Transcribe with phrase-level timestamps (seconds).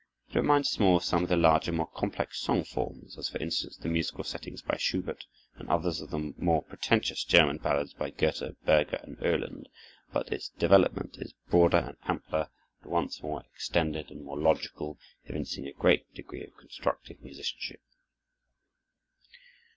[0.29, 3.37] It reminds us more of some of the larger, more complex song forms, as, for
[3.37, 8.09] instance, the musical settings by Schubert and others of the more pretentious German ballads by
[8.09, 9.67] Goethe, Berger, and Uhland;
[10.11, 12.49] but its development is broader and ampler,
[12.83, 17.81] at once more extended and more logical, evincing a greater degree of constructive musicianship.